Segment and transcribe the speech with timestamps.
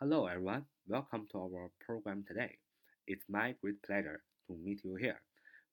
[0.00, 0.64] Hello, everyone.
[0.86, 2.58] Welcome to our program today.
[3.08, 5.20] It's my great pleasure to meet you here.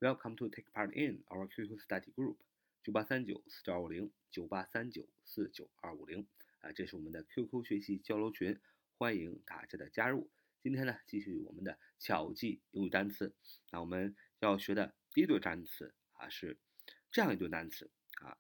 [0.02, 2.38] Welcome to take part in our QQ study group
[2.84, 6.26] 九八三九四九二五零九八三九四九二五零
[6.62, 8.60] 啊，这是我们的 QQ 学习交流群，
[8.98, 10.32] 欢迎大家的加入。
[10.64, 13.36] 今天呢，继续我们的巧记英语单词。
[13.70, 16.58] 那我们要学的第一对单词啊是
[17.12, 17.92] 这样一对单词
[18.24, 18.36] 啊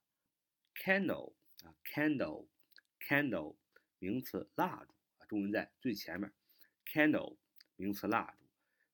[0.73, 3.55] ，candle 啊，candle，candle，
[3.99, 4.94] 名词蜡烛。
[5.27, 6.31] 中文在最前面
[6.85, 7.37] ，candle
[7.75, 8.45] 名词蜡烛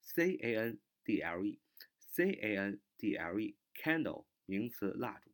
[0.01, 5.31] ，c a n d l e，c a n d l e，candle 名词蜡烛。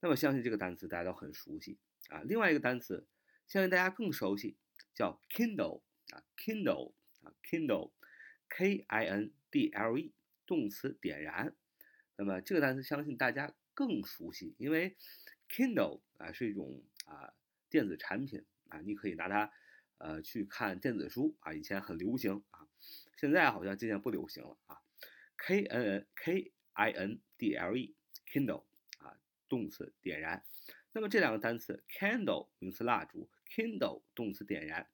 [0.00, 1.78] 那么相信这个单词大家都很熟悉
[2.08, 2.22] 啊。
[2.24, 3.06] 另外一个单词
[3.46, 4.56] 相信大家更熟悉，
[4.94, 6.92] 叫 Kindle 啊，Kindle
[7.22, 10.12] 啊，Kindle，k i n d l e，
[10.46, 11.54] 动词点燃。
[12.16, 14.96] 那么这个单词相信大家更熟悉，因为
[15.48, 17.32] Kindle 啊是一种啊
[17.70, 19.52] 电子产品啊，你可以拿它。
[19.98, 22.66] 呃，去看电子书啊，以前很流行啊，
[23.16, 24.78] 现在好像渐渐不流行了啊。
[25.36, 28.64] K N N K I N D L E，Kindle
[28.98, 30.44] 啊，动词点燃。
[30.92, 34.88] 那么这两个单词，candle 名词蜡烛，Kindle 动词点燃。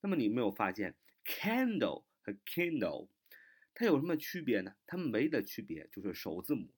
[0.00, 3.08] 那么你没有发现 candle 和 Kindle
[3.74, 4.74] 它有什么区别呢？
[4.86, 6.74] 它们唯一的区别就是首字母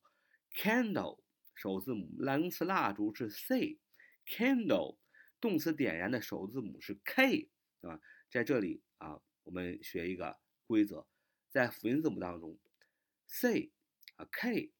[0.52, 1.22] ，candle
[1.54, 4.98] 首字母名词蜡烛是 C，candle
[5.40, 7.50] 动词点燃的首字母是 K。
[7.82, 8.00] 对吧？
[8.30, 10.38] 在这里啊，我们学一个
[10.68, 11.04] 规则，
[11.50, 12.56] 在辅音字母当中
[13.26, 13.72] ，C
[14.14, 14.70] 啊 K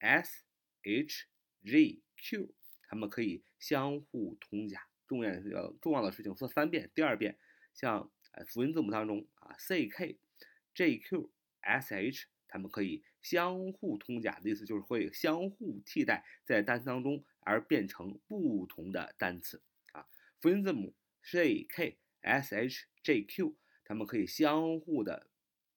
[0.00, 0.44] S
[0.82, 1.26] H
[1.64, 2.52] G Q，
[2.88, 4.88] 它们可以相互通假。
[5.06, 7.38] 重要要重要的事情说三遍，第二遍，
[7.72, 10.18] 像呃辅音字母当中啊 C K
[10.74, 19.62] J Q S H，它们可以相互通假的意思就是会相互替代在单词当中，而变成不同的单词
[19.92, 20.06] 啊。
[20.40, 21.96] 辅音字母 C K。
[22.28, 25.28] S H J Q，它们可以相互的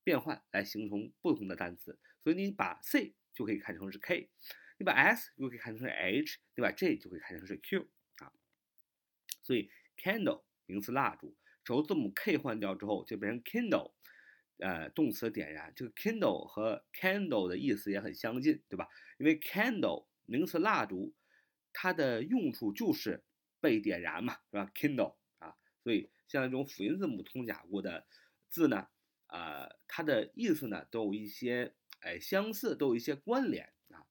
[0.04, 4.30] 变换来形成不同的单词，所以你把 C 就可以看成是 K，
[4.78, 8.34] 你把 S 就可以看成是 H，你把 J 就可以看成是 Q 啊。
[9.42, 13.94] 所以 candle 名词蜡烛，首字母 K 换掉之后就变成 kindle，
[14.58, 15.72] 呃，动词点燃。
[15.76, 18.88] 这个 kindle 和 candle 的意思也很相近，对吧？
[19.18, 21.14] 因为 candle 名词蜡烛，
[21.72, 23.24] 它的用处就是
[23.60, 26.10] 被点燃嘛，是吧？kindle 啊，所以。
[26.32, 28.06] 像这种辅音字母通假过的
[28.48, 28.88] 字呢，
[29.28, 34.08] 啊，它的意思呢都有一些哎相似，都有一些关联啊。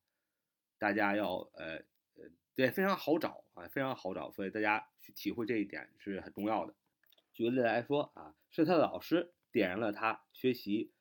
[0.77, 1.77] 大家要呃
[2.17, 6.75] 呃对非常好找啊，非常好找，所以大家去体会这一点是很重要的。
[7.33, 10.93] 举个例来说啊，是他的老师点燃了他学习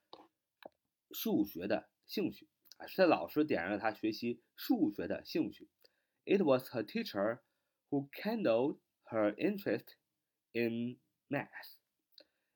[1.12, 2.48] 数学的兴趣
[2.78, 5.68] 啊，是他老师点燃了他学习数学的兴趣。
[6.24, 7.40] It was her teacher
[7.90, 9.96] who kindled her interest
[10.54, 10.98] in
[11.30, 11.78] Math.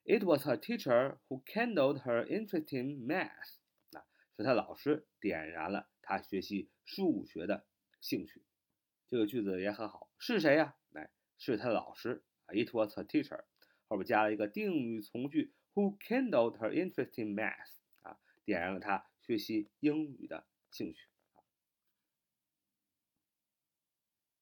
[0.03, 3.57] It was her teacher who kindled her interest in math.
[3.91, 4.03] 啊，
[4.35, 7.67] 是她老师点燃了她学习数学的
[8.01, 8.44] 兴趣。
[9.07, 10.75] 这个句子也很好，是谁呀？
[10.89, 12.23] 来，是她老师。
[12.47, 13.45] It was her teacher，
[13.88, 17.78] 后边加了一个定语从句，who kindled her interest in math。
[18.01, 21.07] 啊，点燃了她学习英语的兴趣，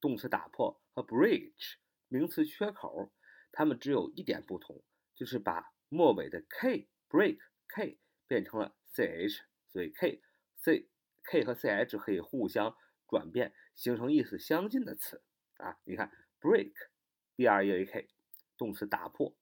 [0.00, 1.74] 动词打破和 bridge
[2.08, 3.12] 名词缺口，
[3.52, 4.82] 它们只有一点不同，
[5.14, 7.38] 就是把末尾的 k break
[7.68, 10.22] k 变成了 c h，所以 k
[10.56, 10.88] c。
[11.26, 12.74] K 和 c h 可以互相
[13.08, 15.22] 转变，形成意思相近的词
[15.56, 15.76] 啊。
[15.84, 18.08] 你看，break，b r e a k，
[18.56, 19.34] 动词打破。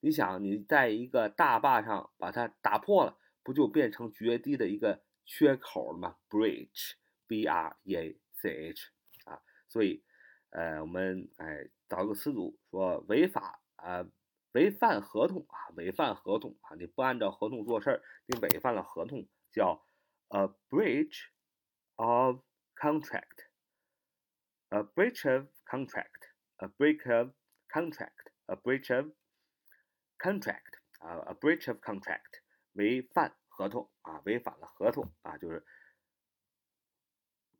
[0.00, 8.90] 你想，你在一个大坝上把它打破了，不就变成决堤的一个缺口了吗？breach，b r e a c h
[9.24, 9.40] 啊。
[9.68, 10.04] 所以，
[10.50, 14.06] 呃，我们哎找一个词组说违法啊，
[14.52, 19.84] 违反合同啊，违反合同啊，你不按照合同做事儿，你违反了合同，叫。
[20.29, 21.29] A breach
[21.95, 22.41] of
[22.75, 23.49] contract,
[24.69, 27.33] a breach of contract, a breach of
[27.69, 29.11] contract, a breach of
[30.17, 32.41] contract 啊，a breach of contract
[32.73, 35.63] 违反合同啊，违反了合同啊，就是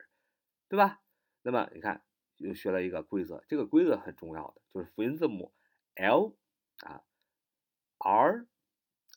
[0.68, 1.02] 对吧？
[1.44, 2.04] 那么你看，
[2.36, 5.54] 又学了一个规则，这个规则很重要的，就是辅音字母
[5.96, 6.36] l
[6.80, 7.04] 啊
[8.00, 8.46] ，r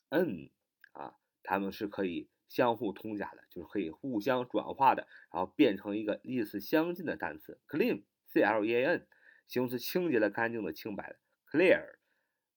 [0.07, 0.49] n
[0.93, 1.17] 啊。
[1.43, 7.59] 它们是可以相互通假的，就是可以互相转化的，然后变成一个意思相近的单词。
[7.67, 9.07] clean，c l e a n，
[9.47, 11.19] 形容词，清洁的、干净的、清白的。
[11.51, 11.97] clear，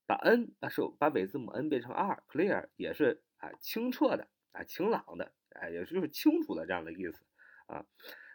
[0.08, 7.22] 把 n 把手把尾字母 n 变成 r，clear 也是啊清澈的啊晴朗的，哎，也就是清楚的这样的意思
[7.66, 7.84] 啊。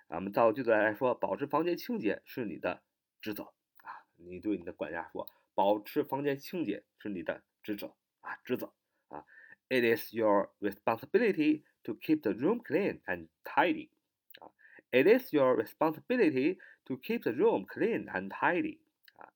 [0.07, 2.83] 咱们造句子来说，保持房间清洁是你的
[3.21, 3.45] 职责
[3.77, 4.05] 啊。
[4.17, 8.71] 你对你的管家说，保持房间清洁是你的职责啊，职责
[9.07, 9.25] 啊。
[9.69, 13.89] It is your responsibility to keep the room clean and tidy.
[14.39, 14.51] 啊
[14.91, 18.77] It is your responsibility to keep the room clean and tidy.
[19.15, 19.33] 啊，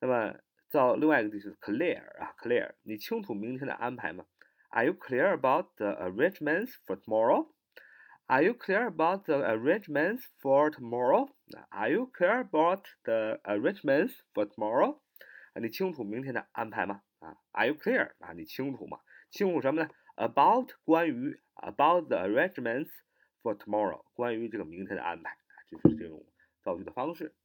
[0.00, 4.25] 那么造另外一个就是 clear 啊，clear，你清楚明天的安排吗？
[4.69, 7.51] Are you clear about the arrangements for tomorrow?
[8.25, 11.29] Are you clear about the arrangements for tomorrow?
[11.69, 14.99] Are you clear about the arrangements for tomorrow?
[15.53, 17.03] 啊，你清楚明天的安排吗？
[17.19, 18.33] 啊，Are you clear 啊？
[18.33, 18.99] 你清楚吗？
[19.29, 19.89] 清楚什么呢？
[20.15, 22.89] About 关于 About the arrangements
[23.43, 26.25] for tomorrow 关于这个明天的安排啊，就是这种
[26.63, 27.35] 造句的方式，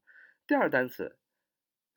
[0.46, 1.18] 第二单词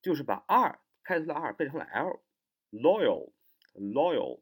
[0.02, 4.40] 就是把 r 开头的 r 变成了 l，loyal，loyal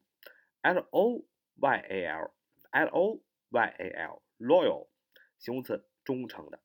[0.61, 1.25] L O
[1.55, 4.87] Y A L，L O Y A L，loyal，
[5.37, 6.59] 形容词，忠诚的。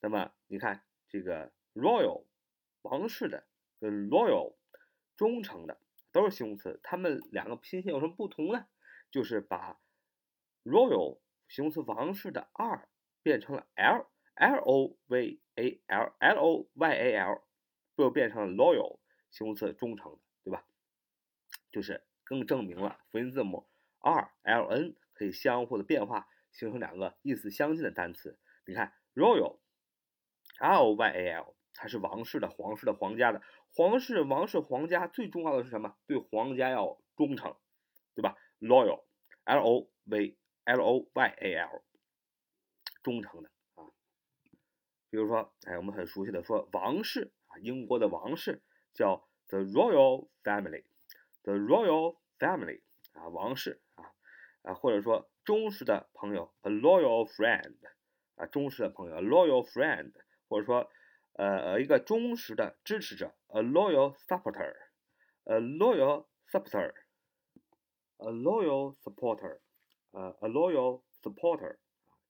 [0.00, 2.24] 那么你看这个 royal，
[2.82, 3.46] 王室的
[3.78, 4.56] 跟 loyal，
[5.16, 8.66] 忠诚的都是形容词，它们两个拼写有什么不同呢？
[9.10, 9.80] 就是把
[10.64, 12.88] royal 形容词王室的 r。
[13.24, 17.44] 变成了 l l o v a l l o y a l，
[17.94, 18.98] 又变成了 loyal
[19.30, 20.66] 形容词忠诚的，对吧？
[21.70, 23.68] 就是更证明了辅音字母
[24.00, 28.38] r l n 可以相互的变化，形成两个意思相近的单词。
[28.66, 29.58] 你看 royal
[30.58, 33.42] r o y a l，它是王室的、皇室的、皇家的。
[33.74, 35.94] 皇室、王室、皇家最重要的是什么？
[36.06, 37.54] 对皇家要忠诚，
[38.14, 39.04] 对吧？loyal
[39.44, 41.82] l o v l o y a l。
[43.02, 43.84] 忠诚的啊，
[45.10, 48.62] 比如说，哎，我们很熟悉的说王室啊，英国的王室
[48.94, 52.80] 叫 the royal family，the royal family
[53.12, 54.12] 啊，王室啊
[54.62, 57.76] 啊，或者说忠实的朋友 a loyal friend
[58.36, 60.12] 啊，忠实的朋友 a loyal friend，
[60.48, 60.90] 或者说
[61.34, 69.60] 呃一个忠实的支持者 a loyal supporter，a loyal supporter，a loyal supporter，
[70.10, 71.78] 呃 a loyal supporter，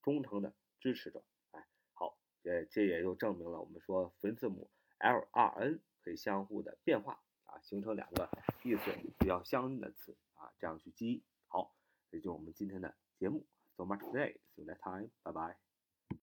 [0.02, 0.54] 忠诚的。
[0.82, 1.22] 支持者，
[1.52, 8.28] 哎，好，呃，这也就证明了我们说辅音字母 l、r、n 可以相互的变化啊，形成两个
[8.64, 11.22] 意思比较相近的词啊，这样去记忆。
[11.46, 11.74] 好，
[12.10, 13.46] 这就是我们今天的节目。
[13.76, 14.34] So much today.
[14.54, 15.10] See you next time.
[15.22, 15.71] Bye bye.